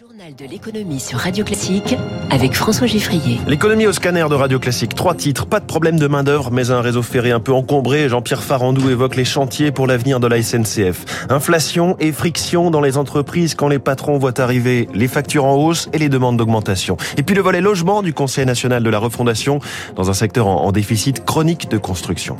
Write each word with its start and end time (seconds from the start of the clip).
Journal 0.00 0.34
de 0.34 0.44
l'économie 0.44 0.98
sur 0.98 1.20
Radio 1.20 1.44
Classique 1.44 1.94
avec 2.30 2.54
François 2.54 2.88
Giffrier. 2.88 3.38
L'économie 3.46 3.86
au 3.86 3.92
scanner 3.92 4.26
de 4.28 4.34
Radio 4.34 4.58
Classique. 4.58 4.96
Trois 4.96 5.14
titres. 5.14 5.46
Pas 5.46 5.60
de 5.60 5.66
problème 5.66 6.00
de 6.00 6.08
main-d'œuvre, 6.08 6.50
mais 6.50 6.72
un 6.72 6.80
réseau 6.80 7.02
ferré 7.02 7.30
un 7.30 7.38
peu 7.38 7.52
encombré. 7.52 8.08
Jean-Pierre 8.08 8.42
Farandou 8.42 8.90
évoque 8.90 9.14
les 9.14 9.24
chantiers 9.24 9.70
pour 9.70 9.86
l'avenir 9.86 10.18
de 10.18 10.26
la 10.26 10.42
SNCF. 10.42 11.28
Inflation 11.30 11.96
et 12.00 12.10
friction 12.10 12.72
dans 12.72 12.80
les 12.80 12.96
entreprises 12.96 13.54
quand 13.54 13.68
les 13.68 13.78
patrons 13.78 14.18
voient 14.18 14.40
arriver 14.40 14.88
les 14.94 15.06
factures 15.06 15.44
en 15.44 15.54
hausse 15.54 15.88
et 15.92 15.98
les 15.98 16.08
demandes 16.08 16.38
d'augmentation. 16.38 16.96
Et 17.16 17.22
puis 17.22 17.36
le 17.36 17.42
volet 17.42 17.60
logement 17.60 18.02
du 18.02 18.12
Conseil 18.12 18.46
national 18.46 18.82
de 18.82 18.90
la 18.90 18.98
refondation 18.98 19.60
dans 19.94 20.10
un 20.10 20.14
secteur 20.14 20.48
en 20.48 20.72
déficit 20.72 21.24
chronique 21.24 21.70
de 21.70 21.78
construction. 21.78 22.36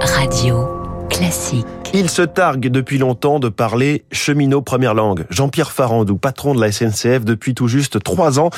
Radio 0.00 0.68
Classique. 1.08 1.79
Il 1.92 2.08
se 2.08 2.22
targue 2.22 2.68
depuis 2.68 2.98
longtemps 2.98 3.40
de 3.40 3.48
parler 3.48 4.04
cheminot 4.12 4.62
première 4.62 4.94
langue. 4.94 5.26
Jean-Pierre 5.28 5.72
Farandou, 5.72 6.16
patron 6.16 6.54
de 6.54 6.60
la 6.60 6.70
SNCF 6.70 7.24
depuis 7.24 7.52
tout 7.52 7.66
juste 7.66 8.00
trois 8.00 8.38
ans, 8.38 8.50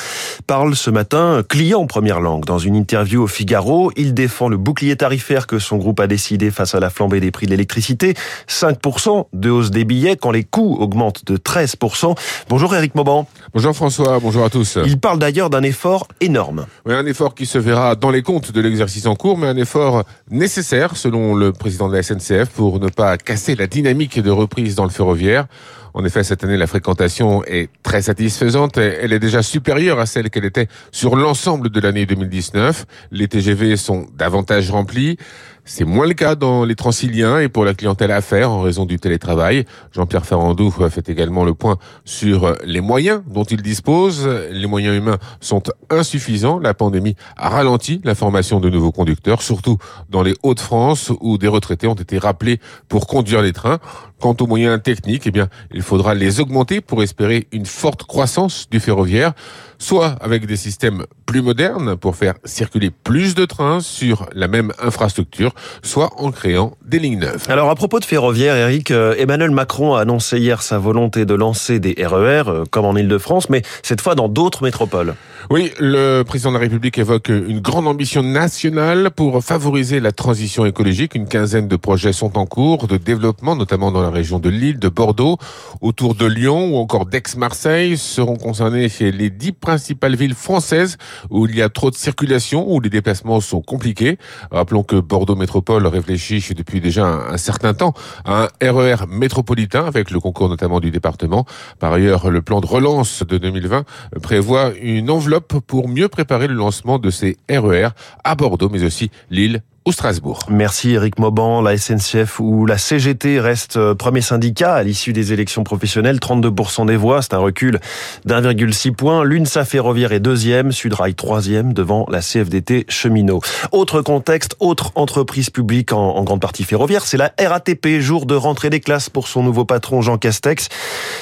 parle 0.45 0.75
ce 0.75 0.91
matin 0.91 1.41
client 1.49 1.87
première 1.87 2.21
langue. 2.21 2.45
Dans 2.45 2.59
une 2.59 2.75
interview 2.75 3.23
au 3.23 3.27
Figaro, 3.27 3.91
il 3.97 4.13
défend 4.13 4.49
le 4.49 4.57
bouclier 4.57 4.95
tarifaire 4.95 5.47
que 5.47 5.57
son 5.57 5.77
groupe 5.77 5.99
a 5.99 6.05
décidé 6.05 6.51
face 6.51 6.75
à 6.75 6.79
la 6.79 6.91
flambée 6.91 7.19
des 7.21 7.31
prix 7.31 7.47
de 7.47 7.51
l'électricité. 7.51 8.13
5% 8.47 9.25
de 9.33 9.49
hausse 9.49 9.71
des 9.71 9.83
billets 9.83 10.15
quand 10.15 10.31
les 10.31 10.43
coûts 10.43 10.77
augmentent 10.79 11.25
de 11.25 11.37
13%. 11.37 12.15
Bonjour 12.49 12.75
Eric 12.75 12.93
Mauban. 12.93 13.27
Bonjour 13.55 13.75
François, 13.75 14.19
bonjour 14.19 14.45
à 14.45 14.51
tous. 14.51 14.77
Il 14.85 14.99
parle 14.99 15.17
d'ailleurs 15.17 15.49
d'un 15.49 15.63
effort 15.63 16.07
énorme. 16.21 16.67
Oui, 16.85 16.93
un 16.93 17.05
effort 17.07 17.33
qui 17.33 17.47
se 17.47 17.57
verra 17.57 17.95
dans 17.95 18.11
les 18.11 18.21
comptes 18.21 18.51
de 18.51 18.61
l'exercice 18.61 19.07
en 19.07 19.15
cours, 19.15 19.39
mais 19.39 19.47
un 19.47 19.57
effort 19.57 20.03
nécessaire 20.29 20.95
selon 20.97 21.33
le 21.33 21.51
président 21.51 21.89
de 21.89 21.95
la 21.95 22.03
SNCF 22.03 22.49
pour 22.49 22.79
ne 22.79 22.89
pas 22.89 23.17
casser 23.23 23.55
la 23.55 23.67
dynamique 23.67 24.19
de 24.19 24.29
reprise 24.29 24.75
dans 24.75 24.83
le 24.83 24.89
ferroviaire. 24.89 25.47
En 25.93 26.03
effet, 26.05 26.23
cette 26.23 26.43
année, 26.43 26.57
la 26.57 26.65
fréquentation 26.65 27.43
est 27.45 27.69
très 27.83 28.01
satisfaisante. 28.01 28.77
Elle 28.77 29.13
est 29.13 29.19
déjà 29.19 29.43
supérieure 29.43 29.99
à 29.99 30.07
celle 30.07 30.29
qu'elle 30.31 30.45
était 30.45 30.67
sur 30.91 31.15
l'ensemble 31.15 31.69
de 31.69 31.79
l'année 31.79 32.05
2019. 32.05 32.85
Les 33.11 33.27
TGV 33.27 33.77
sont 33.77 34.07
davantage 34.17 34.71
remplis. 34.71 35.17
C'est 35.65 35.85
moins 35.85 36.05
le 36.05 36.13
cas 36.13 36.35
dans 36.35 36.65
les 36.65 36.75
Transiliens 36.75 37.39
et 37.39 37.47
pour 37.47 37.63
la 37.63 37.73
clientèle 37.73 38.11
à 38.11 38.19
faire 38.19 38.51
en 38.51 38.61
raison 38.61 38.85
du 38.85 38.99
télétravail. 38.99 39.63
Jean-Pierre 39.93 40.25
Ferrandou 40.25 40.71
fait 40.71 41.07
également 41.07 41.45
le 41.45 41.53
point 41.53 41.77
sur 42.03 42.57
les 42.65 42.81
moyens 42.81 43.21
dont 43.27 43.45
il 43.45 43.61
dispose. 43.61 44.27
Les 44.51 44.67
moyens 44.67 44.97
humains 44.97 45.19
sont 45.39 45.63
insuffisants. 45.89 46.59
La 46.59 46.73
pandémie 46.73 47.15
a 47.37 47.47
ralenti 47.47 48.01
la 48.03 48.13
formation 48.13 48.59
de 48.59 48.69
nouveaux 48.69 48.91
conducteurs, 48.91 49.41
surtout 49.41 49.77
dans 50.09 50.21
les 50.21 50.35
Hauts-de-France 50.43 51.13
où 51.21 51.37
des 51.37 51.47
retraités 51.47 51.87
ont 51.87 51.93
été 51.93 52.17
rappelés 52.17 52.59
pour 52.89 53.07
conduire 53.07 53.41
les 53.41 53.53
trains. 53.53 53.79
Quant 54.23 54.37
aux 54.39 54.47
moyens 54.47 54.81
techniques, 54.81 55.23
eh 55.25 55.31
bien, 55.31 55.49
il 55.73 55.81
faudra 55.81 56.15
les 56.15 56.39
augmenter 56.39 56.79
pour 56.79 57.03
espérer 57.03 57.45
une 57.51 57.65
forte 57.65 58.03
croissance 58.03 58.69
du 58.71 58.79
ferroviaire, 58.79 59.33
soit 59.79 60.15
avec 60.21 60.45
des 60.45 60.55
systèmes 60.55 61.03
plus 61.25 61.41
modernes 61.41 61.97
pour 61.97 62.15
faire 62.15 62.35
circuler 62.45 62.89
plus 62.89 63.35
de 63.35 63.43
trains 63.43 63.81
sur 63.81 64.29
la 64.33 64.47
même 64.47 64.71
infrastructure, 64.81 65.51
soit 65.81 66.21
en 66.21 66.31
créant 66.31 66.77
des 66.85 66.99
lignes 66.99 67.19
neuves. 67.19 67.47
Alors 67.49 67.69
à 67.69 67.75
propos 67.75 67.99
de 67.99 68.05
ferroviaire, 68.05 68.55
Eric, 68.55 68.91
euh, 68.91 69.13
Emmanuel 69.17 69.51
Macron 69.51 69.95
a 69.95 70.01
annoncé 70.01 70.37
hier 70.37 70.61
sa 70.61 70.77
volonté 70.77 71.25
de 71.25 71.33
lancer 71.33 71.79
des 71.79 71.93
RER, 71.99 72.43
euh, 72.47 72.63
comme 72.71 72.85
en 72.85 72.95
Ile-de-France, 72.95 73.49
mais 73.49 73.61
cette 73.81 73.99
fois 73.99 74.15
dans 74.15 74.29
d'autres 74.29 74.63
métropoles. 74.63 75.15
Oui, 75.49 75.73
le 75.79 76.23
président 76.23 76.51
de 76.51 76.55
la 76.55 76.61
République 76.61 76.97
évoque 76.97 77.27
une 77.27 77.59
grande 77.59 77.87
ambition 77.87 78.23
nationale 78.23 79.11
pour 79.11 79.43
favoriser 79.43 79.99
la 79.99 80.13
transition 80.13 80.65
écologique. 80.65 81.15
Une 81.15 81.27
quinzaine 81.27 81.67
de 81.67 81.75
projets 81.75 82.13
sont 82.13 82.37
en 82.37 82.45
cours 82.45 82.87
de 82.87 82.95
développement, 82.95 83.55
notamment 83.57 83.91
dans 83.91 84.01
la 84.01 84.09
région 84.13 84.39
de 84.39 84.49
Lille, 84.49 84.79
de 84.79 84.89
Bordeaux, 84.89 85.37
autour 85.81 86.15
de 86.15 86.25
Lyon 86.25 86.73
ou 86.73 86.77
encore 86.77 87.05
d'Aix-Marseille. 87.05 87.97
Seront 87.97 88.37
concernés 88.37 88.87
les 88.99 89.29
dix 89.29 89.51
principales 89.51 90.15
villes 90.15 90.35
françaises 90.35 90.97
où 91.29 91.45
il 91.47 91.55
y 91.55 91.61
a 91.61 91.69
trop 91.69 91.91
de 91.91 91.95
circulation, 91.95 92.71
où 92.71 92.79
les 92.79 92.89
déplacements 92.89 93.41
sont 93.41 93.61
compliqués. 93.61 94.17
Rappelons 94.51 94.83
que 94.83 94.95
Bordeaux 94.95 95.35
Métropole 95.35 95.85
réfléchit 95.87 96.53
depuis 96.55 96.79
déjà 96.79 97.05
un, 97.05 97.37
certain 97.37 97.73
temps 97.73 97.93
à 98.25 98.49
un 98.61 98.71
RER 98.71 99.07
métropolitain 99.09 99.85
avec 99.85 100.11
le 100.11 100.19
concours 100.19 100.49
notamment 100.49 100.79
du 100.79 100.91
département. 100.91 101.45
Par 101.79 101.93
ailleurs, 101.93 102.29
le 102.29 102.41
plan 102.41 102.61
de 102.61 102.67
relance 102.67 103.23
de 103.23 103.37
2020 103.37 103.83
prévoit 104.21 104.71
une 104.81 105.09
enveloppe 105.09 105.59
pour 105.65 105.89
mieux 105.89 106.07
préparer 106.07 106.47
le 106.47 106.53
lancement 106.53 106.99
de 106.99 107.09
ces 107.09 107.37
RER 107.49 107.89
à 108.23 108.35
Bordeaux, 108.35 108.69
mais 108.69 108.83
aussi 108.83 109.11
Lille, 109.29 109.61
au 109.85 109.91
Strasbourg. 109.91 110.39
Merci 110.49 110.91
Eric 110.91 111.19
Mauban. 111.19 111.61
La 111.61 111.77
SNCF 111.77 112.39
ou 112.39 112.65
la 112.65 112.77
CGT 112.77 113.39
reste 113.39 113.77
euh, 113.77 113.95
premier 113.95 114.21
syndicat 114.21 114.73
à 114.73 114.83
l'issue 114.83 115.13
des 115.13 115.33
élections 115.33 115.63
professionnelles. 115.63 116.17
32% 116.17 116.85
des 116.85 116.95
voix, 116.95 117.21
c'est 117.21 117.33
un 117.33 117.39
recul 117.39 117.79
d'1,6 118.25 118.91
point. 118.93 119.23
L'UNSA 119.23 119.65
Ferroviaire 119.65 120.13
est 120.13 120.19
deuxième, 120.19 120.71
Sudrail 120.71 121.15
troisième 121.15 121.73
devant 121.73 122.05
la 122.09 122.21
CFDT 122.21 122.85
cheminot. 122.87 123.41
Autre 123.71 124.01
contexte, 124.01 124.55
autre 124.59 124.91
entreprise 124.95 125.49
publique 125.49 125.91
en, 125.91 126.23
grande 126.23 126.41
partie 126.41 126.63
ferroviaire, 126.63 127.05
c'est 127.05 127.17
la 127.17 127.33
RATP, 127.39 127.99
jour 127.99 128.25
de 128.25 128.35
rentrée 128.35 128.69
des 128.69 128.79
classes 128.79 129.09
pour 129.09 129.27
son 129.27 129.43
nouveau 129.43 129.65
patron 129.65 130.01
Jean 130.01 130.17
Castex, 130.17 130.69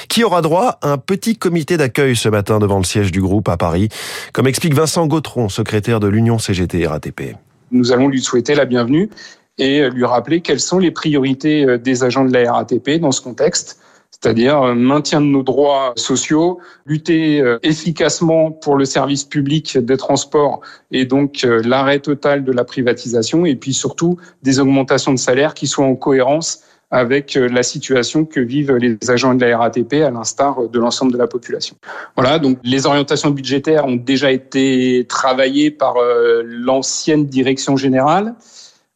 qui 0.08 0.22
aura 0.22 0.42
droit 0.42 0.78
à 0.82 0.90
un 0.90 0.98
petit 0.98 1.36
comité 1.36 1.76
d'accueil 1.76 2.14
ce 2.14 2.28
matin 2.28 2.60
devant 2.60 2.78
le 2.78 2.84
siège 2.84 3.10
du 3.10 3.20
groupe 3.20 3.48
à 3.48 3.56
Paris, 3.56 3.88
comme 4.32 4.46
explique 4.46 4.74
Vincent 4.74 5.06
Gautron, 5.06 5.48
secrétaire 5.48 5.98
de 5.98 6.06
l'Union 6.06 6.38
CGT 6.38 6.86
RATP 6.86 7.34
nous 7.72 7.92
allons 7.92 8.08
lui 8.08 8.20
souhaiter 8.20 8.54
la 8.54 8.64
bienvenue 8.64 9.10
et 9.58 9.88
lui 9.90 10.04
rappeler 10.04 10.40
quelles 10.40 10.60
sont 10.60 10.78
les 10.78 10.90
priorités 10.90 11.64
euh, 11.64 11.78
des 11.78 12.04
agents 12.04 12.24
de 12.24 12.32
la 12.32 12.52
RATP 12.52 12.98
dans 13.00 13.12
ce 13.12 13.20
contexte, 13.20 13.78
c'est-à-dire 14.10 14.62
euh, 14.62 14.74
maintien 14.74 15.20
de 15.20 15.26
nos 15.26 15.42
droits 15.42 15.92
sociaux, 15.96 16.58
lutter 16.86 17.40
euh, 17.40 17.58
efficacement 17.62 18.50
pour 18.50 18.76
le 18.76 18.84
service 18.84 19.24
public 19.24 19.78
des 19.78 19.96
transports 19.96 20.60
et 20.90 21.04
donc 21.04 21.46
l'arrêt 21.64 21.98
total 21.98 22.44
de 22.44 22.52
la 22.52 22.64
privatisation 22.64 23.44
et 23.46 23.56
puis 23.56 23.74
surtout 23.74 24.16
des 24.42 24.58
augmentations 24.60 25.12
de 25.12 25.18
salaire 25.18 25.54
qui 25.54 25.66
soient 25.66 25.86
en 25.86 25.96
cohérence 25.96 26.62
avec 26.92 27.36
euh, 27.36 27.48
la 27.48 27.62
situation 27.62 28.24
que 28.26 28.38
vivent 28.38 28.76
les 28.76 28.98
agents 29.08 29.34
de 29.34 29.44
la 29.44 29.58
RATP 29.58 29.94
à 29.94 30.10
l'instar 30.10 30.68
de 30.68 30.78
l'ensemble 30.78 31.12
de 31.12 31.18
la 31.18 31.26
population. 31.26 31.74
Voilà, 32.16 32.38
donc 32.38 32.58
les 32.62 32.86
orientations 32.86 33.30
budgétaires 33.30 33.86
ont 33.86 33.96
déjà 33.96 34.30
été 34.30 35.06
travaillées 35.08 35.70
par 35.70 35.96
euh, 35.96 36.42
l'ancienne 36.44 37.26
direction 37.26 37.76
générale. 37.76 38.34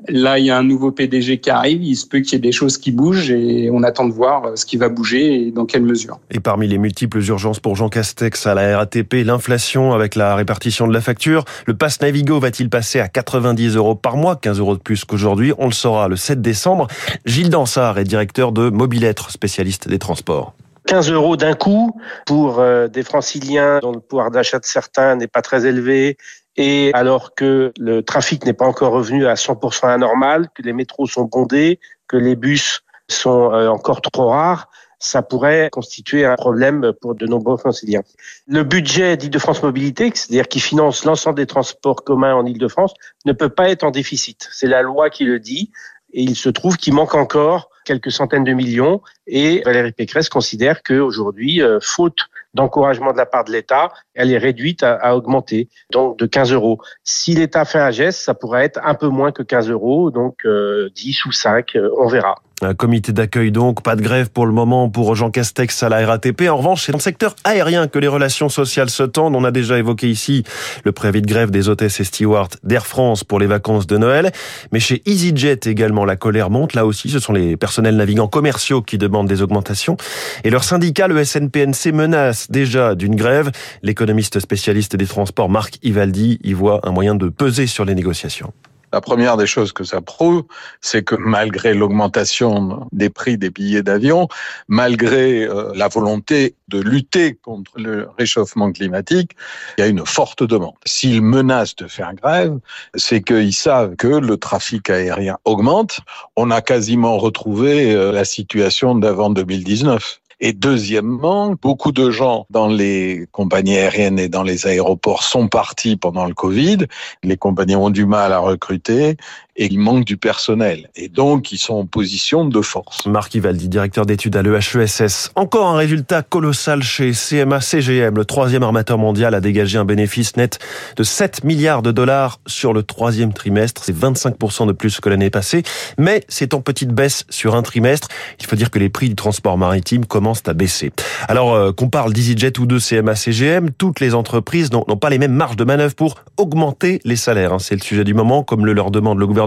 Là, 0.09 0.39
il 0.39 0.45
y 0.45 0.51
a 0.51 0.59
un 0.59 0.63
nouveau 0.63 0.93
PDG 0.93 1.39
qui 1.39 1.49
arrive. 1.49 1.83
Il 1.83 1.97
se 1.97 2.07
peut 2.07 2.21
qu'il 2.21 2.35
y 2.35 2.37
ait 2.37 2.39
des 2.39 2.53
choses 2.53 2.77
qui 2.77 2.93
bougent 2.93 3.31
et 3.31 3.71
on 3.73 3.83
attend 3.83 4.07
de 4.07 4.13
voir 4.13 4.45
euh, 4.45 4.57
ce 4.57 4.67
qui 4.67 4.77
va 4.77 4.91
bouger 4.91 5.47
et 5.47 5.51
dans 5.51 5.65
quelle 5.65 5.83
mesure. 5.83 6.21
Et 6.31 6.39
parmi 6.39 6.69
les 6.69 6.77
multiples 6.77 7.23
urgences 7.23 7.61
pour 7.61 7.77
Jean 7.77 7.89
Castex 7.89 8.47
à 8.47 8.55
la 8.55 8.77
RATP, 8.77 9.25
l'inflation 9.25 9.95
avec 9.95 10.15
la 10.15 10.35
répartition 10.35 10.87
de 10.87 10.93
la 10.93 11.01
facture. 11.01 11.45
Le 11.67 11.75
pass 11.75 12.01
Navigo 12.03 12.39
va-t-il 12.39 12.69
passer 12.69 13.01
à 13.01 13.09
90 13.09 13.77
euros 13.77 13.95
par 13.95 14.19
mois, 14.19 14.37
15 14.37 14.59
euros 14.61 14.77
de 14.77 14.83
plus 14.83 15.07
qu'aujourd'hui? 15.07 15.55
On 15.57 15.67
le 15.67 15.73
saura 15.73 16.09
le 16.09 16.17
7 16.17 16.43
décembre. 16.43 16.89
Gilles 17.25 17.51
Dansard 17.51 17.99
est 17.99 18.05
directeur 18.05 18.53
de 18.53 18.69
Mobilettre, 18.69 19.31
spécialiste 19.31 19.89
des 19.89 19.99
transports. 19.99 20.55
15 20.87 21.11
euros 21.11 21.37
d'un 21.37 21.55
coup 21.55 21.99
pour 22.27 22.61
euh, 22.61 22.87
des 22.87 23.03
franciliens 23.03 23.81
dont 23.81 23.93
le 23.93 24.01
pouvoir 24.01 24.31
d'achat 24.31 24.59
de 24.59 24.65
certains 24.67 25.17
n'est 25.17 25.27
pas 25.27 25.43
très 25.43 25.67
élevé 25.67 26.17
et 26.57 26.91
alors 26.95 27.35
que 27.35 27.73
le 27.79 28.03
trafic 28.03 28.45
n'est 28.45 28.53
pas 28.53 28.67
encore 28.67 28.93
revenu 28.93 29.27
à 29.27 29.35
100% 29.35 29.89
anormal, 29.89 30.49
que 30.55 30.63
les 30.63 30.73
métros 30.73 31.07
sont 31.07 31.25
bondés, 31.25 31.81
que 32.09 32.17
les 32.17 32.37
bus 32.37 32.83
sont 33.09 33.53
euh, 33.53 33.69
encore 33.69 34.01
trop 34.01 34.29
rares, 34.29 34.69
ça 34.99 35.23
pourrait 35.23 35.69
constituer 35.71 36.25
un 36.25 36.37
problème 36.37 36.93
pour 37.01 37.15
de 37.15 37.27
nombreux 37.27 37.57
franciliens. 37.57 38.03
Le 38.47 38.65
budget 38.65 39.17
d'Île-de-France 39.17 39.63
Mobilité, 39.63 40.11
c'est-à-dire 40.15 40.49
qui 40.49 40.61
finance 40.61 41.05
l'ensemble 41.05 41.37
des 41.37 41.47
transports 41.47 42.03
communs 42.03 42.35
en 42.35 42.47
Île-de-France, 42.47 42.95
ne 43.27 43.33
peut 43.33 43.51
pas 43.51 43.69
être 43.69 43.85
en 43.85 43.91
déficit. 43.91 44.49
C'est 44.53 44.67
la 44.67 44.83
loi 44.83 45.11
qui 45.11 45.25
le 45.25 45.39
dit. 45.39 45.71
Et 46.13 46.23
il 46.23 46.37
se 46.37 46.49
trouve 46.49 46.77
qu'il 46.79 46.95
manque 46.95 47.15
encore 47.15 47.71
quelques 47.85 48.11
centaines 48.11 48.45
de 48.45 48.53
millions. 48.53 49.03
Et 49.27 49.63
Valérie 49.65 49.93
Pécresse 49.93 50.29
considère 50.29 50.83
qu'aujourd'hui, 50.83 51.61
euh, 51.61 51.79
faute 51.83 52.21
d'encouragement 52.57 53.13
de 53.13 53.19
la 53.19 53.27
part 53.27 53.45
de 53.45 53.53
l'État, 53.53 53.93
elle 54.15 54.33
est 54.33 54.39
réduite 54.39 54.83
à, 54.83 55.15
augmenter, 55.15 55.69
donc 55.93 56.19
de 56.19 56.27
15 56.27 56.53
euros. 56.53 56.79
Si 57.05 57.35
l'État 57.35 57.65
fait 57.65 57.79
un 57.79 57.91
geste, 57.91 58.21
ça 58.21 58.35
pourrait 58.35 58.65
être 58.65 58.81
un 58.83 58.95
peu 58.95 59.09
moins 59.09 59.31
que 59.31 59.43
15 59.43 59.71
euros, 59.71 60.11
donc 60.11 60.39
10 60.43 60.47
euh, 60.47 60.91
ou 61.29 61.33
5, 61.33 61.77
euh, 61.77 61.91
on 61.99 62.09
verra. 62.09 62.37
Un 62.63 62.73
comité 62.73 63.13
d'accueil 63.13 63.53
donc, 63.53 63.83
pas 63.83 63.97
de 63.97 64.03
grève 64.03 64.31
pour 64.31 64.47
le 64.47 64.53
moment 64.53 64.89
pour 64.89 65.15
Jean 65.15 65.31
Castex 65.31 65.83
à 65.83 65.91
la 65.91 66.07
RATP. 66.07 66.49
En 66.49 66.57
revanche, 66.57 66.85
c'est 66.87 66.93
dans 66.93 66.97
le 66.97 67.03
secteur 67.03 67.37
aérien 67.45 67.87
que 67.87 67.99
les 67.99 68.09
relations 68.09 68.49
sociales 68.49 68.89
se 68.89 69.03
tendent. 69.03 69.37
On 69.37 69.45
a 69.45 69.51
déjà 69.51 69.79
évoqué 69.79 70.09
ici 70.09 70.43
le 70.83 70.93
préavis 70.93 71.21
de 71.21 71.27
grève 71.27 71.51
des 71.51 71.69
hôtesses 71.69 72.01
et 72.01 72.05
stewards 72.05 72.49
d'Air 72.65 72.87
France 72.87 73.25
pour 73.25 73.39
les 73.39 73.47
vacances 73.47 73.87
de 73.87 73.99
Noël. 73.99 74.33
Mais 74.73 74.81
chez 74.81 75.03
EasyJet 75.05 75.61
également, 75.67 76.07
la 76.07 76.17
colère 76.17 76.49
monte. 76.49 76.73
Là 76.73 76.87
aussi, 76.87 77.11
ce 77.11 77.19
sont 77.19 77.35
les 77.35 77.59
personnels 77.59 77.97
navigants 77.97 78.29
commerciaux 78.29 78.81
qui 78.81 78.97
demandent 78.97 79.29
des 79.29 79.43
augmentations. 79.43 79.99
Et 80.43 80.49
leur 80.49 80.65
syndicat, 80.65 81.09
le 81.09 81.23
SNPNC, 81.23 81.93
menace 81.93 82.51
déjà 82.51 82.95
d'une 82.95 83.17
grève. 83.17 83.51
L'économiste 83.83 84.41
spécialiste 84.41 84.97
des 84.97 85.07
transports, 85.07 85.51
Marc 85.51 85.79
Ivaldi, 85.83 86.39
y 86.43 86.55
voit 86.55 86.81
un 86.89 86.91
moyen 86.91 87.17
de 87.17 87.29
peser 87.29 87.67
sur 87.67 87.85
les 87.85 87.95
négociations 87.95 88.55
La 88.97 89.03
première 89.03 89.37
des 89.37 89.47
choses 89.47 89.75
que 89.75 89.85
ça 89.85 90.01
prouve, 90.01 90.45
c'est 90.81 91.03
que 91.03 91.17
malgré 91.17 91.75
l'augmentation 91.75 92.89
des 92.93 93.11
prix 93.11 93.37
des 93.37 93.51
billets 93.51 93.83
d'avion, 93.83 94.27
malgré 94.69 95.45
euh, 95.45 95.71
la 95.75 95.89
volonté 95.89 96.55
de 96.69 96.81
lutter 96.81 97.35
contre 97.35 97.73
le 97.77 98.09
réchauffement 98.19 98.73
climatique, 98.73 99.33
il 99.77 99.83
y 99.83 99.85
a 99.85 99.89
une 99.89 100.07
forte 100.07 100.43
demande. 100.45 100.73
S'ils 100.87 101.21
menacent 101.21 101.77
de 101.77 101.89
faire 101.89 102.15
grève, 102.15 102.59
c'est 102.95 103.21
qu'ils 103.21 103.53
savent 103.53 103.97
que 103.97 104.09
le 104.09 104.39
trafic 104.39 104.89
aérien 104.89 105.37
augmente. 105.45 106.01
On 106.35 106.51
a 106.51 106.63
quasiment 106.63 107.19
retrouvé 107.19 107.95
euh, 107.95 108.13
la 108.13 108.25
situation 108.25 108.95
d'avant 108.95 109.29
2019. 109.29 110.21
Et 110.39 110.53
deuxièmement, 110.53 111.55
beaucoup 111.61 111.93
de 111.93 112.11
gens 112.11 112.47
dans 112.51 112.69
les 112.69 113.27
compagnies 113.33 113.79
aériennes 113.79 114.19
et 114.19 114.29
dans 114.29 114.43
les 114.43 114.67
aéroports 114.67 115.23
sont 115.23 115.49
partis 115.49 115.97
pendant 115.97 116.27
le 116.27 116.35
Covid. 116.35 116.79
Les 117.23 117.39
compagnies 117.39 117.77
ont 117.77 117.91
du 117.91 118.05
mal 118.05 118.33
à 118.33 118.39
recruter 118.39 119.17
et 119.57 119.67
il 119.67 119.79
manque 119.79 120.05
du 120.05 120.17
personnel. 120.17 120.91
Et 120.97 121.09
donc, 121.09 121.53
ils 121.53 121.59
sont 121.59 121.75
en 121.75 121.87
position 121.87 122.45
de 122.45 122.61
force. 122.61 123.07
Marc 123.07 123.35
Ivaldi, 123.35 123.69
directeur 123.69 124.07
d'études 124.07 124.37
à 124.37 124.43
l'EHESS. 124.43 125.31
Encore 125.35 125.69
un 125.69 125.77
résultat 125.77 126.23
colossal 126.23 126.83
chez 126.83 127.13
CMA 127.13 127.61
CGM. 127.61 128.17
Le 128.17 128.25
troisième 128.25 128.63
armateur 128.63 128.99
mondial 128.99 129.35
a 129.35 129.41
dégagé 129.41 129.79
un 129.79 129.85
bénéfice 129.85 130.37
net 130.37 130.59
de 130.97 131.03
7 131.03 131.45
milliards 131.45 131.83
de 131.83 131.91
dollars 131.91 132.41
sur 132.47 132.73
le 132.73 132.83
troisième 132.83 133.33
trimestre. 133.33 133.83
C'est 133.85 133.97
25% 133.97 134.67
de 134.67 134.73
plus 134.73 135.01
que 135.01 135.09
l'année 135.09 135.31
passée. 135.31 135.63
Mais 135.99 136.23
c'est 136.29 136.53
en 136.53 136.61
petite 136.61 136.91
baisse 136.91 137.25
sur 137.31 137.55
un 137.55 137.63
trimestre. 137.63 138.09
Il 138.41 138.47
faut 138.47 138.57
dire 138.57 138.71
que 138.71 138.79
les 138.79 138.91
prix 138.91 139.09
du 139.09 139.15
transport 139.15 139.57
maritime 139.57 140.05
commencent 140.05 140.47
à 140.47 140.53
baisser. 140.53 140.93
Alors, 141.29 141.55
euh, 141.55 141.73
qu'on 141.73 141.89
parle 141.89 142.13
d'EasyJet 142.13 142.59
ou 142.59 142.67
de 142.67 142.79
CMA 142.79 143.15
CGM, 143.15 143.71
toutes 143.71 144.01
les 144.01 144.15
entreprises 144.15 144.71
n'ont 144.71 144.85
pas 144.85 145.11
les 145.11 145.19
mêmes 145.19 145.33
marges 145.33 145.57
de 145.57 145.65
manœuvre 145.65 145.95
pour 145.95 146.17
augmenter 146.37 147.01
les 147.05 147.17
salaires. 147.17 147.55
Hein. 147.55 147.59
C'est 147.59 147.75
le 147.75 147.81
sujet 147.81 148.05
du 148.05 148.13
moment, 148.13 148.43
comme 148.43 148.67
le 148.67 148.73
leur 148.73 148.91
demande 148.91 149.19
le 149.19 149.27
gouvernement 149.27 149.46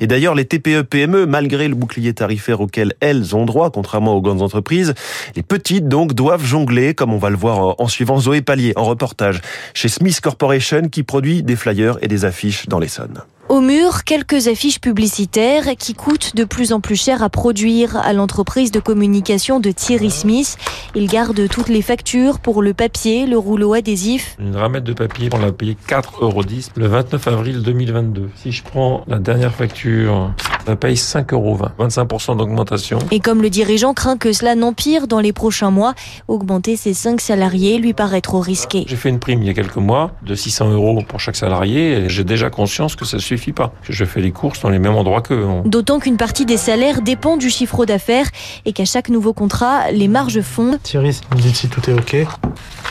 et 0.00 0.06
d'ailleurs, 0.06 0.34
les 0.34 0.44
TPE-PME, 0.44 1.26
malgré 1.26 1.68
le 1.68 1.74
bouclier 1.74 2.12
tarifaire 2.14 2.60
auquel 2.60 2.94
elles 3.00 3.36
ont 3.36 3.44
droit, 3.44 3.70
contrairement 3.70 4.14
aux 4.14 4.20
grandes 4.20 4.42
entreprises, 4.42 4.94
les 5.34 5.42
petites 5.42 5.88
donc 5.88 6.14
doivent 6.14 6.44
jongler, 6.44 6.94
comme 6.94 7.12
on 7.12 7.18
va 7.18 7.30
le 7.30 7.36
voir 7.36 7.74
en 7.78 7.88
suivant 7.88 8.18
Zoé 8.18 8.42
Pallier 8.42 8.72
en 8.76 8.84
reportage 8.84 9.40
chez 9.74 9.88
Smith 9.88 10.20
Corporation 10.20 10.88
qui 10.88 11.02
produit 11.02 11.42
des 11.42 11.56
flyers 11.56 11.98
et 12.02 12.08
des 12.08 12.24
affiches 12.24 12.68
dans 12.68 12.78
l'Essonne. 12.78 13.22
Au 13.48 13.60
mur, 13.60 14.02
quelques 14.02 14.48
affiches 14.48 14.80
publicitaires 14.80 15.76
qui 15.78 15.94
coûtent 15.94 16.34
de 16.34 16.42
plus 16.42 16.72
en 16.72 16.80
plus 16.80 17.00
cher 17.00 17.22
à 17.22 17.28
produire 17.28 17.96
à 17.96 18.12
l'entreprise 18.12 18.72
de 18.72 18.80
communication 18.80 19.60
de 19.60 19.70
Thierry 19.70 20.10
Smith. 20.10 20.58
Il 20.96 21.06
garde 21.06 21.48
toutes 21.48 21.68
les 21.68 21.80
factures 21.80 22.40
pour 22.40 22.60
le 22.60 22.74
papier, 22.74 23.24
le 23.24 23.38
rouleau 23.38 23.74
adhésif. 23.74 24.36
Une 24.40 24.56
ramette 24.56 24.82
de 24.82 24.94
papier, 24.94 25.30
on 25.32 25.38
l'a 25.38 25.52
payé 25.52 25.76
4,10 25.88 26.22
euros 26.22 26.42
le 26.74 26.86
29 26.88 27.28
avril 27.28 27.62
2022. 27.62 28.30
Si 28.34 28.50
je 28.50 28.64
prends 28.64 29.04
la 29.06 29.20
dernière 29.20 29.54
facture, 29.54 30.32
paye 30.74 30.96
5,20 30.96 31.34
euros, 31.34 31.58
25% 31.78 32.36
d'augmentation. 32.36 32.98
Et 33.12 33.20
comme 33.20 33.42
le 33.42 33.50
dirigeant 33.50 33.94
craint 33.94 34.16
que 34.16 34.32
cela 34.32 34.56
n'empire 34.56 35.06
dans 35.06 35.20
les 35.20 35.32
prochains 35.32 35.70
mois, 35.70 35.94
augmenter 36.26 36.76
ses 36.76 36.94
5 36.94 37.20
salariés 37.20 37.78
lui 37.78 37.92
paraît 37.92 38.22
trop 38.22 38.40
risqué. 38.40 38.84
J'ai 38.88 38.96
fait 38.96 39.08
une 39.08 39.20
prime 39.20 39.42
il 39.42 39.46
y 39.46 39.50
a 39.50 39.54
quelques 39.54 39.76
mois 39.76 40.12
de 40.22 40.34
600 40.34 40.70
euros 40.72 41.02
pour 41.06 41.20
chaque 41.20 41.36
salarié 41.36 41.92
et 41.92 42.08
j'ai 42.08 42.24
déjà 42.24 42.50
conscience 42.50 42.96
que 42.96 43.04
ça 43.04 43.18
suffit 43.18 43.36
suffit 43.36 43.52
pas. 43.52 43.72
Je 43.82 44.04
fais 44.04 44.20
les 44.20 44.32
courses 44.32 44.60
dans 44.60 44.70
les 44.70 44.78
mêmes 44.78 44.94
endroits 44.94 45.20
qu'eux. 45.20 45.46
D'autant 45.64 45.98
qu'une 45.98 46.16
partie 46.16 46.46
des 46.46 46.56
salaires 46.56 47.02
dépend 47.02 47.36
du 47.36 47.50
chiffre 47.50 47.84
d'affaires 47.84 48.28
et 48.64 48.72
qu'à 48.72 48.84
chaque 48.84 49.08
nouveau 49.08 49.32
contrat, 49.32 49.90
les 49.92 50.08
marges 50.08 50.40
fondent. 50.40 50.80
Thierry, 50.82 51.20
vous 51.30 51.36
me 51.36 51.42
dites 51.42 51.56
si 51.56 51.68
tout 51.68 51.88
est 51.90 51.92
OK. 51.92 52.16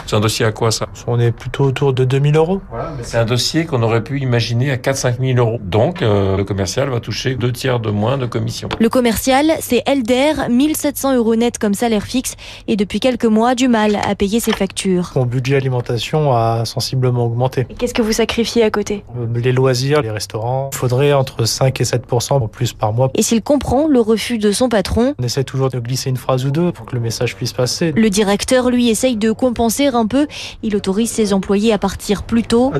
C'est 0.05 0.15
un 0.15 0.19
dossier 0.19 0.45
à 0.45 0.51
quoi 0.51 0.69
ça? 0.69 0.85
On 1.07 1.19
est 1.19 1.31
plutôt 1.31 1.63
autour 1.63 1.93
de 1.93 2.05
2000 2.05 2.35
euros. 2.35 2.61
c'est 3.01 3.17
un 3.17 3.25
dossier 3.25 3.65
qu'on 3.65 3.81
aurait 3.81 4.03
pu 4.03 4.19
imaginer 4.19 4.69
à 4.69 4.77
4-5 4.77 5.19
000 5.19 5.39
euros. 5.39 5.59
Donc 5.63 6.03
euh, 6.03 6.37
le 6.37 6.43
commercial 6.43 6.89
va 6.89 6.99
toucher 6.99 7.33
deux 7.35 7.51
tiers 7.51 7.64
de 7.65 7.89
moins 7.89 8.17
de 8.17 8.25
commission. 8.27 8.69
Le 8.79 8.89
commercial, 8.89 9.51
c'est 9.59 9.81
Elder, 9.87 10.33
1700 10.49 11.15
euros 11.15 11.35
net 11.35 11.57
comme 11.57 11.73
salaire 11.73 12.03
fixe 12.03 12.35
et 12.67 12.75
depuis 12.75 12.99
quelques 12.99 13.25
mois, 13.25 13.55
du 13.55 13.67
mal 13.67 13.97
à 14.07 14.13
payer 14.15 14.39
ses 14.39 14.51
factures. 14.51 15.11
Mon 15.15 15.25
budget 15.25 15.55
alimentation 15.55 16.31
a 16.33 16.63
sensiblement 16.65 17.25
augmenté. 17.25 17.65
Qu'est-ce 17.77 17.93
que 17.93 18.01
vous 18.03 18.11
sacrifiez 18.11 18.63
à 18.63 18.69
côté? 18.69 19.03
Euh, 19.17 19.25
Les 19.39 19.51
loisirs, 19.51 20.01
les 20.01 20.11
restaurants 20.11 20.69
il 20.73 20.77
faudrait 20.77 21.13
entre 21.13 21.45
5 21.45 21.81
et 21.81 21.85
7 21.85 22.03
en 22.29 22.47
plus 22.47 22.73
par 22.73 22.93
mois. 22.93 23.09
Et 23.15 23.21
s'il 23.21 23.41
comprend 23.41 23.87
le 23.87 23.99
refus 23.99 24.37
de 24.37 24.51
son 24.51 24.69
patron? 24.69 25.15
On 25.19 25.23
essaie 25.23 25.43
toujours 25.43 25.69
de 25.69 25.79
glisser 25.79 26.09
une 26.09 26.17
phrase 26.17 26.45
ou 26.45 26.51
deux 26.51 26.71
pour 26.71 26.85
que 26.85 26.95
le 26.95 27.01
message 27.01 27.35
puisse 27.35 27.53
passer. 27.53 27.91
Le 27.95 28.09
directeur, 28.09 28.69
lui, 28.69 28.89
essaye 28.89 29.17
de 29.17 29.31
compenser 29.31 29.87
un 29.87 30.05
peu. 30.05 30.27
Il 30.63 30.75
autorise 30.75 31.09
ses 31.09 31.33
employés 31.33 31.73
à 31.73 31.77
partir 31.77 32.23
plus 32.23 32.43
tôt 32.43 32.71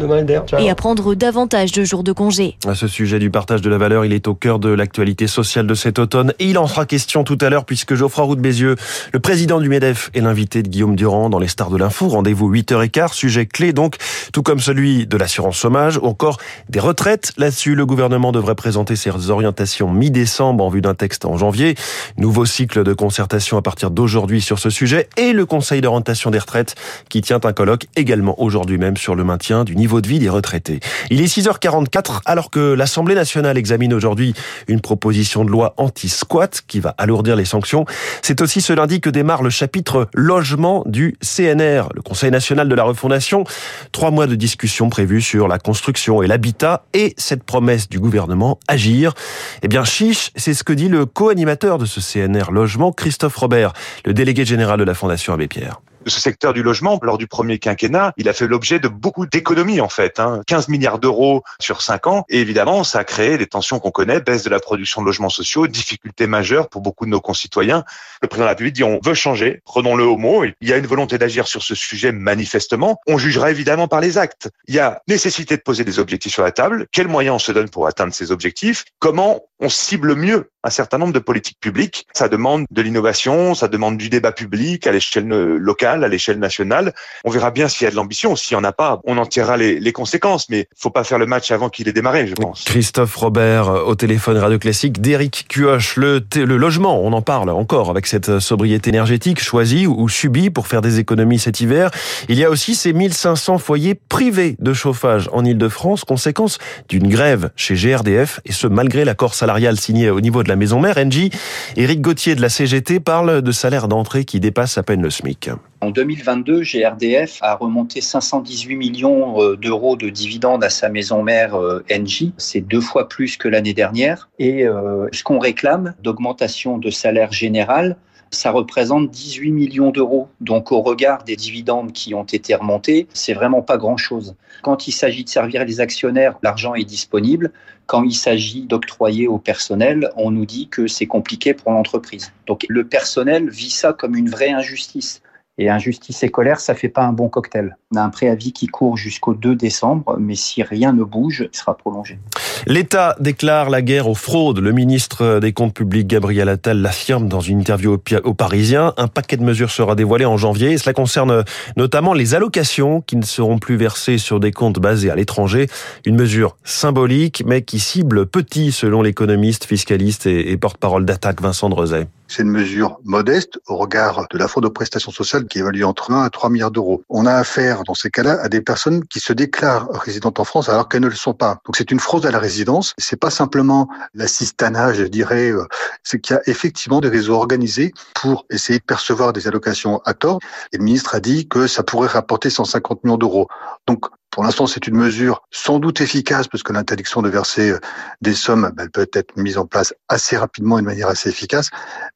et 0.59 0.69
à 0.69 0.75
prendre 0.75 1.15
davantage 1.15 1.71
de 1.71 1.83
jours 1.83 2.03
de 2.03 2.11
congé. 2.11 2.57
À 2.67 2.75
ce 2.75 2.87
sujet 2.87 3.19
du 3.19 3.29
partage 3.29 3.61
de 3.61 3.69
la 3.69 3.77
valeur, 3.77 4.05
il 4.05 4.13
est 4.13 4.27
au 4.27 4.35
cœur 4.35 4.59
de 4.59 4.69
l'actualité 4.75 5.27
sociale 5.27 5.67
de 5.67 5.73
cet 5.73 5.99
automne 5.99 6.33
et 6.39 6.45
il 6.45 6.57
en 6.57 6.67
sera 6.67 6.85
question 6.85 7.23
tout 7.23 7.37
à 7.41 7.49
l'heure 7.49 7.65
puisque 7.65 7.95
Geoffroy 7.95 8.25
Roux 8.25 8.35
de 8.35 8.41
Bézieux, 8.41 8.75
le 9.13 9.19
président 9.19 9.59
du 9.59 9.69
MEDEF, 9.69 10.09
est 10.13 10.21
l'invité 10.21 10.63
de 10.63 10.67
Guillaume 10.67 10.95
Durand 10.95 11.29
dans 11.29 11.39
les 11.39 11.47
Stars 11.47 11.69
de 11.69 11.77
l'Info. 11.77 12.07
Rendez-vous 12.07 12.51
8h15, 12.53 13.13
sujet 13.13 13.45
clé 13.45 13.73
donc, 13.73 13.95
tout 14.33 14.43
comme 14.43 14.59
celui 14.59 15.07
de 15.07 15.17
l'assurance 15.17 15.57
chômage 15.57 15.97
ou 15.97 16.05
encore 16.05 16.37
des 16.69 16.79
retraites. 16.79 17.31
Là-dessus, 17.37 17.75
le 17.75 17.85
gouvernement 17.85 18.31
devrait 18.31 18.55
présenter 18.55 18.95
ses 18.95 19.29
orientations 19.29 19.91
mi-décembre 19.91 20.63
en 20.63 20.69
vue 20.69 20.81
d'un 20.81 20.95
texte 20.95 21.25
en 21.25 21.37
janvier. 21.37 21.75
Nouveau 22.17 22.45
cycle 22.45 22.83
de 22.83 22.93
concertation 22.93 23.57
à 23.57 23.61
partir 23.61 23.91
d'aujourd'hui 23.91 24.41
sur 24.41 24.59
ce 24.59 24.69
sujet 24.69 25.09
et 25.17 25.33
le 25.33 25.45
Conseil 25.45 25.81
d'orientation 25.81 26.31
des 26.31 26.39
retraites 26.39 26.75
qui 27.09 27.21
tient 27.21 27.39
un 27.43 27.53
colloque 27.53 27.85
également 27.95 28.39
aujourd'hui 28.41 28.77
même 28.77 28.97
sur 28.97 29.15
le 29.15 29.23
maintien 29.23 29.63
du 29.63 29.75
niveau 29.75 30.01
de 30.01 30.07
vie 30.07 30.19
des 30.19 30.29
retraités. 30.29 30.79
Il 31.09 31.21
est 31.21 31.25
6h44 31.25 32.21
alors 32.25 32.49
que 32.49 32.73
l'Assemblée 32.73 33.15
nationale 33.15 33.57
examine 33.57 33.93
aujourd'hui 33.93 34.33
une 34.67 34.81
proposition 34.81 35.45
de 35.45 35.49
loi 35.49 35.73
anti-squat 35.77 36.63
qui 36.67 36.79
va 36.79 36.95
alourdir 36.97 37.35
les 37.35 37.45
sanctions. 37.45 37.85
C'est 38.21 38.41
aussi 38.41 38.61
ce 38.61 38.73
lundi 38.73 39.01
que 39.01 39.09
démarre 39.09 39.43
le 39.43 39.49
chapitre 39.49 40.07
logement 40.13 40.83
du 40.85 41.17
CNR, 41.21 41.89
le 41.93 42.01
Conseil 42.01 42.31
national 42.31 42.69
de 42.69 42.75
la 42.75 42.83
refondation. 42.83 43.43
Trois 43.91 44.11
mois 44.11 44.27
de 44.27 44.35
discussion 44.35 44.89
prévus 44.89 45.21
sur 45.21 45.47
la 45.47 45.59
construction 45.59 46.21
et 46.21 46.27
l'habitat 46.27 46.85
et 46.93 47.13
cette 47.17 47.43
promesse 47.43 47.89
du 47.89 47.99
gouvernement 47.99 48.59
agir. 48.67 49.13
Eh 49.61 49.67
bien, 49.67 49.83
chiche, 49.83 50.31
c'est 50.35 50.53
ce 50.53 50.63
que 50.63 50.73
dit 50.73 50.89
le 50.89 51.05
co-animateur 51.05 51.77
de 51.77 51.85
ce 51.85 51.99
CNR 51.99 52.51
Logement, 52.51 52.91
Christophe 52.91 53.35
Robert, 53.35 53.73
le 54.05 54.13
délégué 54.13 54.45
général 54.45 54.79
de 54.79 54.83
la 54.83 54.93
Fondation 54.93 55.33
Abbé 55.33 55.47
Pierre 55.47 55.81
ce 56.05 56.19
secteur 56.19 56.53
du 56.53 56.63
logement, 56.63 56.99
lors 57.01 57.17
du 57.17 57.27
premier 57.27 57.59
quinquennat, 57.59 58.13
il 58.17 58.29
a 58.29 58.33
fait 58.33 58.47
l'objet 58.47 58.79
de 58.79 58.87
beaucoup 58.87 59.25
d'économies 59.25 59.81
en 59.81 59.89
fait, 59.89 60.19
hein. 60.19 60.41
15 60.47 60.67
milliards 60.67 60.99
d'euros 60.99 61.43
sur 61.59 61.81
5 61.81 62.07
ans. 62.07 62.25
Et 62.29 62.41
évidemment, 62.41 62.83
ça 62.83 62.99
a 62.99 63.03
créé 63.03 63.37
des 63.37 63.47
tensions 63.47 63.79
qu'on 63.79 63.91
connaît, 63.91 64.21
baisse 64.21 64.43
de 64.43 64.49
la 64.49 64.59
production 64.59 65.01
de 65.01 65.05
logements 65.05 65.29
sociaux, 65.29 65.67
difficultés 65.67 66.27
majeures 66.27 66.69
pour 66.69 66.81
beaucoup 66.81 67.05
de 67.05 67.11
nos 67.11 67.21
concitoyens. 67.21 67.83
Le 68.21 68.27
président 68.27 68.43
de 68.43 68.47
la 68.47 68.51
République 68.51 68.75
dit 68.75 68.83
on 68.83 68.99
veut 69.03 69.13
changer, 69.13 69.61
prenons-le 69.65 70.03
au 70.03 70.17
mot. 70.17 70.43
Il 70.43 70.69
y 70.69 70.73
a 70.73 70.77
une 70.77 70.87
volonté 70.87 71.17
d'agir 71.17 71.47
sur 71.47 71.63
ce 71.63 71.75
sujet 71.75 72.11
manifestement. 72.11 72.99
On 73.07 73.17
jugera 73.17 73.51
évidemment 73.51 73.87
par 73.87 74.01
les 74.01 74.17
actes. 74.17 74.49
Il 74.67 74.75
y 74.75 74.79
a 74.79 75.01
nécessité 75.07 75.57
de 75.57 75.61
poser 75.61 75.83
des 75.83 75.99
objectifs 75.99 76.33
sur 76.33 76.43
la 76.43 76.51
table. 76.51 76.87
Quels 76.91 77.07
moyens 77.07 77.35
on 77.35 77.39
se 77.39 77.51
donne 77.51 77.69
pour 77.69 77.87
atteindre 77.87 78.13
ces 78.13 78.31
objectifs? 78.31 78.85
Comment 78.99 79.41
on 79.59 79.69
cible 79.69 80.15
mieux 80.15 80.51
un 80.65 80.69
certain 80.71 80.97
nombre 80.97 81.13
de 81.13 81.19
politiques 81.19 81.59
publiques. 81.59 82.07
Ça 82.13 82.27
demande 82.27 82.65
de 82.71 82.81
l'innovation, 82.81 83.53
ça 83.53 83.67
demande 83.67 83.97
du 83.97 84.09
débat 84.09 84.31
public 84.31 84.87
à 84.87 84.91
l'échelle 84.91 85.27
locale, 85.27 86.03
à 86.03 86.07
l'échelle 86.07 86.39
nationale. 86.39 86.93
On 87.23 87.29
verra 87.29 87.51
bien 87.51 87.67
s'il 87.67 87.85
y 87.85 87.87
a 87.87 87.91
de 87.91 87.95
l'ambition. 87.95 88.35
S'il 88.35 88.57
n'y 88.57 88.61
en 88.61 88.63
a 88.63 88.71
pas, 88.71 88.99
on 89.05 89.17
en 89.17 89.25
tirera 89.25 89.57
les, 89.57 89.79
les 89.79 89.93
conséquences. 89.93 90.49
Mais 90.49 90.67
faut 90.75 90.89
pas 90.89 91.03
faire 91.03 91.19
le 91.19 91.27
match 91.27 91.51
avant 91.51 91.69
qu'il 91.69 91.87
ait 91.87 91.93
démarré, 91.93 92.27
je 92.27 92.33
pense. 92.33 92.63
Christophe 92.63 93.15
Robert 93.15 93.69
au 93.87 93.95
téléphone 93.95 94.37
Radio 94.37 94.57
Classique 94.57 95.01
d'Éric 95.01 95.45
Cuoche. 95.47 95.97
Le, 95.97 96.21
le 96.35 96.57
logement, 96.57 96.99
on 97.01 97.13
en 97.13 97.21
parle 97.21 97.51
encore 97.51 97.91
avec 97.91 98.07
cette 98.07 98.39
sobriété 98.39 98.89
énergétique 98.89 99.41
choisie 99.41 99.85
ou 99.85 100.09
subie 100.09 100.49
pour 100.49 100.67
faire 100.67 100.81
des 100.81 100.99
économies 100.99 101.37
cet 101.37 101.61
hiver. 101.61 101.91
Il 102.27 102.37
y 102.37 102.43
a 102.43 102.49
aussi 102.49 102.73
ces 102.73 102.91
1500 102.91 103.59
foyers 103.59 103.95
privés 103.95 104.55
de 104.59 104.73
chauffage 104.73 105.29
en 105.31 105.45
Ile-de-France, 105.45 106.03
conséquence 106.05 106.57
d'une 106.89 107.07
grève 107.07 107.51
chez 107.55 107.75
GRDF 107.75 108.39
et 108.45 108.51
ce 108.51 108.65
malgré 108.67 109.05
l'accord 109.05 109.35
salarial 109.35 109.79
signé 109.79 110.09
au 110.09 110.21
niveau 110.21 110.41
de 110.41 110.49
la 110.49 110.54
maison 110.55 110.79
mère, 110.79 110.97
Engie. 110.97 111.29
Éric 111.75 112.01
Gauthier 112.01 112.35
de 112.35 112.41
la 112.41 112.49
CGT 112.49 112.99
parle 112.99 113.41
de 113.41 113.51
salaire 113.51 113.87
d'entrée 113.87 114.25
qui 114.25 114.39
dépasse 114.39 114.77
à 114.77 114.83
peine 114.83 115.01
le 115.01 115.09
SMIC. 115.09 115.49
En 115.81 115.91
2022, 115.91 116.61
GRDF 116.61 117.37
a 117.41 117.55
remonté 117.55 118.01
518 118.01 118.75
millions 118.75 119.41
euh, 119.41 119.55
d'euros 119.55 119.95
de 119.95 120.09
dividendes 120.09 120.63
à 120.63 120.69
sa 120.69 120.89
maison 120.89 121.21
mère 121.21 121.55
euh, 121.55 121.83
Engie. 121.91 122.33
C'est 122.37 122.61
deux 122.61 122.81
fois 122.81 123.07
plus 123.07 123.37
que 123.37 123.47
l'année 123.47 123.73
dernière. 123.73 124.29
Et 124.39 124.65
euh, 124.65 125.07
ce 125.11 125.23
qu'on 125.23 125.39
réclame 125.39 125.93
d'augmentation 126.01 126.77
de 126.77 126.89
salaire 126.89 127.31
général, 127.31 127.97
ça 128.35 128.51
représente 128.51 129.09
18 129.09 129.51
millions 129.51 129.91
d'euros. 129.91 130.27
Donc 130.41 130.71
au 130.71 130.81
regard 130.81 131.23
des 131.23 131.35
dividendes 131.35 131.91
qui 131.91 132.13
ont 132.13 132.23
été 132.23 132.53
remontés, 132.53 133.07
c'est 133.13 133.33
vraiment 133.33 133.61
pas 133.61 133.77
grand-chose. 133.77 134.35
Quand 134.61 134.87
il 134.87 134.91
s'agit 134.91 135.23
de 135.23 135.29
servir 135.29 135.65
les 135.65 135.81
actionnaires, 135.81 136.37
l'argent 136.43 136.75
est 136.75 136.83
disponible. 136.83 137.51
Quand 137.87 138.03
il 138.03 138.15
s'agit 138.15 138.61
d'octroyer 138.61 139.27
au 139.27 139.37
personnel, 139.37 140.09
on 140.15 140.31
nous 140.31 140.45
dit 140.45 140.67
que 140.67 140.87
c'est 140.87 141.05
compliqué 141.05 141.53
pour 141.53 141.71
l'entreprise. 141.71 142.31
Donc 142.47 142.65
le 142.69 142.85
personnel 142.87 143.49
vit 143.49 143.69
ça 143.69 143.93
comme 143.93 144.15
une 144.15 144.29
vraie 144.29 144.51
injustice. 144.51 145.21
Et 145.57 145.69
injustice 145.69 146.21
et 146.23 146.29
colère, 146.29 146.59
ça 146.59 146.75
fait 146.75 146.89
pas 146.89 147.03
un 147.03 147.13
bon 147.13 147.29
cocktail. 147.29 147.77
On 147.93 147.97
a 147.97 148.01
un 148.01 148.09
préavis 148.09 148.51
qui 148.51 148.67
court 148.67 148.97
jusqu'au 148.97 149.33
2 149.33 149.55
décembre, 149.55 150.17
mais 150.19 150.35
si 150.35 150.63
rien 150.63 150.91
ne 150.91 151.05
bouge, 151.05 151.47
il 151.53 151.57
sera 151.57 151.77
prolongé. 151.77 152.19
L'État 152.67 153.15
déclare 153.21 153.69
la 153.69 153.81
guerre 153.81 154.09
aux 154.09 154.15
fraudes. 154.15 154.59
Le 154.59 154.73
ministre 154.73 155.39
des 155.39 155.53
Comptes 155.53 155.73
publics, 155.73 156.07
Gabriel 156.07 156.49
Attal, 156.49 156.81
l'affirme 156.81 157.29
dans 157.29 157.39
une 157.39 157.59
interview 157.59 157.97
au 158.23 158.33
Parisien. 158.33 158.93
Un 158.97 159.07
paquet 159.07 159.37
de 159.37 159.43
mesures 159.43 159.71
sera 159.71 159.95
dévoilé 159.95 160.25
en 160.25 160.35
janvier. 160.35 160.77
cela 160.77 160.91
concerne 160.91 161.45
notamment 161.77 162.13
les 162.13 162.35
allocations 162.35 162.99
qui 162.99 163.15
ne 163.15 163.23
seront 163.23 163.57
plus 163.57 163.77
versées 163.77 164.17
sur 164.17 164.41
des 164.41 164.51
comptes 164.51 164.79
basés 164.79 165.09
à 165.09 165.15
l'étranger. 165.15 165.67
Une 166.05 166.15
mesure 166.15 166.57
symbolique, 166.65 167.43
mais 167.45 167.61
qui 167.61 167.79
cible 167.79 168.25
petit, 168.25 168.73
selon 168.73 169.01
l'économiste, 169.01 169.63
fiscaliste 169.63 170.25
et 170.25 170.57
porte-parole 170.57 171.05
d'attaque 171.05 171.41
Vincent 171.41 171.69
Drezet. 171.69 172.07
C'est 172.27 172.41
une 172.41 172.49
mesure 172.49 172.97
modeste 173.03 173.59
au 173.67 173.77
regard 173.77 174.25
de 174.31 174.37
la 174.37 174.47
fraude 174.47 174.65
aux 174.65 174.71
prestations 174.71 175.11
sociales 175.11 175.45
qui 175.45 175.59
évalue 175.59 175.83
entre 175.83 176.11
1 176.11 176.23
à 176.23 176.29
3 176.29 176.49
milliards 176.49 176.71
d'euros. 176.71 177.03
On 177.09 177.25
a 177.25 177.33
affaire, 177.33 177.83
dans 177.83 177.93
ces 177.93 178.09
cas-là, 178.09 178.39
à 178.41 178.49
des 178.49 178.61
personnes 178.61 179.05
qui 179.05 179.19
se 179.19 179.31
déclarent 179.33 179.87
résidentes 179.91 180.39
en 180.39 180.43
France 180.43 180.69
alors 180.69 180.89
qu'elles 180.89 181.01
ne 181.01 181.07
le 181.07 181.15
sont 181.15 181.33
pas. 181.33 181.59
Donc 181.65 181.75
c'est 181.77 181.91
une 181.91 181.99
fraude 181.99 182.25
à 182.25 182.31
la 182.31 182.39
résidence. 182.39 182.93
C'est 182.97 183.19
pas 183.19 183.29
simplement 183.29 183.87
l'assistanat, 184.13 184.93
je 184.93 185.03
dirais, 185.03 185.51
euh, 185.51 185.67
c'est 186.03 186.19
qu'il 186.19 186.35
y 186.35 186.37
a 186.37 186.41
effectivement 186.47 186.99
des 186.99 187.09
réseaux 187.09 187.35
organisés 187.35 187.93
pour 188.15 188.45
essayer 188.49 188.79
de 188.79 188.83
percevoir 188.83 189.33
des 189.33 189.47
allocations 189.47 190.01
à 190.05 190.13
tort. 190.13 190.39
Le 190.73 190.79
ministre 190.79 191.15
a 191.15 191.19
dit 191.19 191.47
que 191.47 191.67
ça 191.67 191.83
pourrait 191.83 192.07
rapporter 192.07 192.49
150 192.49 193.03
millions 193.03 193.17
d'euros. 193.17 193.47
Donc 193.87 194.05
pour 194.35 194.43
l'instant, 194.43 194.67
c'est 194.67 194.85
une 194.85 194.97
mesure 194.97 195.43
sans 195.49 195.79
doute 195.79 196.01
efficace 196.01 196.49
parce 196.49 196.61
que 196.61 196.73
l'interdiction 196.73 197.21
de 197.21 197.29
verser 197.29 197.69
euh, 197.69 197.79
des 198.19 198.33
sommes, 198.33 198.69
elle 198.77 198.91
peut 198.91 199.09
être 199.13 199.37
mise 199.37 199.57
en 199.57 199.65
place 199.65 199.93
assez 200.09 200.35
rapidement 200.35 200.77
et 200.77 200.81
de 200.81 200.85
manière 200.85 201.07
assez 201.07 201.29
efficace, 201.29 201.69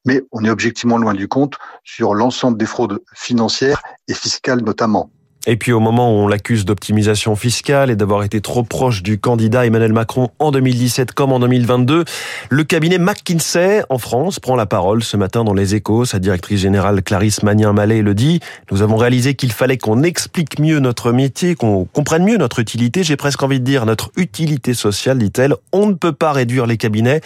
mais 0.03 0.23
on 0.33 0.43
est 0.43 0.49
objectivement 0.49 0.97
loin 0.97 1.13
du 1.13 1.29
compte 1.29 1.55
sur 1.85 2.13
l'ensemble 2.13 2.57
des 2.57 2.65
fraudes 2.65 2.99
financières 3.15 3.81
et 4.09 4.13
fiscales 4.13 4.59
notamment. 4.59 5.09
Et 5.47 5.55
puis 5.55 5.71
au 5.71 5.79
moment 5.79 6.11
où 6.11 6.15
on 6.15 6.27
l'accuse 6.27 6.65
d'optimisation 6.65 7.35
fiscale 7.37 7.89
et 7.89 7.95
d'avoir 7.95 8.23
été 8.23 8.41
trop 8.41 8.63
proche 8.63 9.03
du 9.03 9.19
candidat 9.19 9.65
Emmanuel 9.65 9.93
Macron 9.93 10.29
en 10.37 10.51
2017 10.51 11.13
comme 11.13 11.31
en 11.31 11.39
2022, 11.39 12.03
le 12.49 12.63
cabinet 12.65 12.97
McKinsey 12.97 13.83
en 13.89 13.97
France 13.97 14.41
prend 14.41 14.57
la 14.57 14.65
parole 14.65 15.01
ce 15.01 15.15
matin 15.15 15.45
dans 15.45 15.53
les 15.53 15.75
échos. 15.75 16.03
Sa 16.03 16.19
directrice 16.19 16.59
générale 16.59 17.01
Clarisse 17.01 17.41
Magnin-Mallet 17.41 18.01
le 18.01 18.13
dit. 18.13 18.41
Nous 18.69 18.81
avons 18.81 18.97
réalisé 18.97 19.33
qu'il 19.33 19.53
fallait 19.53 19.77
qu'on 19.77 20.03
explique 20.03 20.59
mieux 20.59 20.79
notre 20.79 21.13
métier, 21.13 21.55
qu'on 21.55 21.85
comprenne 21.85 22.25
mieux 22.25 22.37
notre 22.37 22.59
utilité. 22.59 23.03
J'ai 23.03 23.15
presque 23.15 23.41
envie 23.41 23.61
de 23.61 23.65
dire 23.65 23.85
notre 23.85 24.11
utilité 24.17 24.73
sociale, 24.73 25.19
dit-elle. 25.19 25.55
On 25.71 25.87
ne 25.87 25.93
peut 25.93 26.11
pas 26.11 26.33
réduire 26.33 26.65
les 26.65 26.75
cabinets 26.75 27.21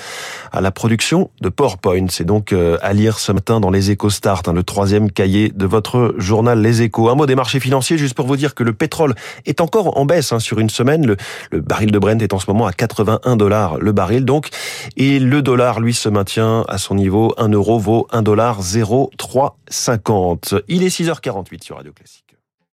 à 0.52 0.62
la 0.62 0.70
production 0.70 1.32
de 1.42 1.50
PowerPoint. 1.50 2.06
C'est 2.10 2.26
donc 2.26 2.54
euh, 2.54 2.78
à 2.84 2.94
lire 2.94 3.18
ce 3.18 3.32
matin 3.32 3.60
dans 3.60 3.72
les 3.72 3.90
échos 3.90 4.12
Start, 4.12 4.48
hein, 4.48 4.54
le 4.54 4.64
troisième 4.64 5.10
cahier 5.10 5.52
de 5.54 5.66
votre 5.66 6.14
journal 6.20 6.62
Les 6.62 6.84
Échos. 6.84 7.10
Un 7.10 7.16
mot 7.16 7.26
des 7.26 7.36
marchés 7.36 7.60
financiers 7.60 7.98
pour 8.14 8.28
vous 8.28 8.38
dire 8.38 8.56
que 8.56 8.64
le 8.64 8.74
pétrole 8.74 9.16
est 9.46 9.62
encore 9.62 9.98
en 9.98 10.06
baisse 10.06 10.32
hein, 10.32 10.40
sur 10.40 10.60
une 10.60 10.70
semaine. 10.70 11.06
Le, 11.06 11.18
le, 11.52 11.62
baril 11.62 11.92
de 11.92 12.00
Brent 12.00 12.22
est 12.22 12.34
en 12.34 12.40
ce 12.40 12.50
moment 12.50 12.66
à 12.66 12.74
81 12.74 13.36
dollars 13.36 13.78
le 13.80 13.92
baril 13.92 14.26
donc. 14.26 14.50
Et 14.98 15.20
le 15.20 15.42
dollar, 15.42 15.80
lui, 15.80 15.94
se 15.94 16.10
maintient 16.10 16.66
à 16.68 16.78
son 16.78 16.96
niveau. 16.96 17.34
1 17.38 17.50
euro 17.50 17.80
vaut 17.80 18.08
1 18.12 18.22
dollar 18.22 18.62
0,350. 18.62 20.56
Il 20.68 20.84
est 20.84 20.90
6h48 20.90 21.64
sur 21.64 21.78
Radio 21.78 21.92
Classique. 21.92 22.23